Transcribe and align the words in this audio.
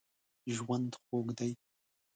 ژوند 0.55 0.91
خوږ 1.03 1.27
دی. 1.37 1.51